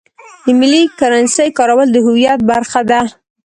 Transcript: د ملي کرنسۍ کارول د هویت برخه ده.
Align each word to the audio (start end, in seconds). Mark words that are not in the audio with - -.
د 0.45 0.47
ملي 0.59 0.83
کرنسۍ 0.99 1.49
کارول 1.57 1.87
د 1.93 1.97
هویت 2.05 2.39
برخه 2.51 2.81
ده. 2.89 3.01